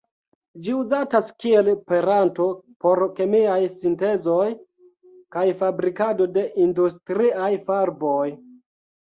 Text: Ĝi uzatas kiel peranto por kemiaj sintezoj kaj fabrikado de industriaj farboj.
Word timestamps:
Ĝi 0.67 0.71
uzatas 0.75 1.27
kiel 1.43 1.67
peranto 1.91 2.47
por 2.85 3.01
kemiaj 3.19 3.59
sintezoj 3.83 4.47
kaj 5.37 5.45
fabrikado 5.61 6.29
de 6.41 6.47
industriaj 6.67 7.53
farboj. 7.71 8.27